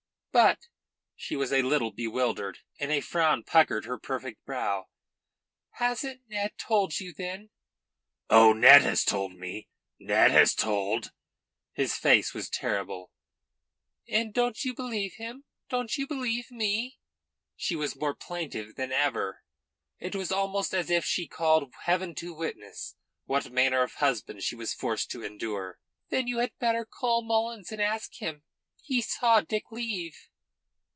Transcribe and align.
"But" 0.33 0.69
She 1.27 1.35
was 1.35 1.51
a 1.51 1.61
little 1.61 1.91
bewildered, 1.91 2.59
and 2.79 2.89
a 2.89 3.01
frown 3.01 3.43
puckered 3.43 3.83
her 3.83 3.97
perfect 3.99 4.45
brow. 4.45 4.85
"Hasn't 5.71 6.21
Ned 6.29 6.57
told 6.57 7.01
you, 7.01 7.13
then?" 7.13 7.49
"Oh, 8.29 8.53
Ned 8.53 8.81
has 8.83 9.03
told 9.03 9.33
me. 9.33 9.67
Ned 9.99 10.31
has 10.31 10.55
told!" 10.55 11.11
His 11.73 11.95
face 11.97 12.33
was 12.33 12.49
terrible. 12.49 13.11
"And 14.07 14.33
don't 14.33 14.63
you 14.63 14.73
believe 14.73 15.15
him? 15.15 15.43
Don't 15.67 15.97
you 15.97 16.07
believe 16.07 16.49
me?" 16.49 16.97
She 17.57 17.75
was 17.75 17.99
more 17.99 18.15
plaintive 18.15 18.75
than 18.77 18.93
ever. 18.93 19.43
It 19.99 20.15
was 20.15 20.31
almost 20.31 20.73
as 20.73 20.89
if 20.89 21.03
she 21.03 21.27
called 21.27 21.73
heaven 21.83 22.15
to 22.15 22.33
witness 22.33 22.95
what 23.25 23.51
manner 23.51 23.83
of 23.83 23.95
husband 23.95 24.43
she 24.43 24.55
was 24.55 24.73
forced 24.73 25.11
to 25.11 25.25
endure. 25.25 25.77
"Then 26.07 26.27
you 26.27 26.37
had 26.37 26.53
better 26.57 26.85
call 26.85 27.21
Mullins 27.21 27.73
and 27.73 27.81
ask 27.81 28.13
him. 28.21 28.43
He 28.83 28.99
saw 28.99 29.41
Dick 29.41 29.71
leave." 29.71 30.27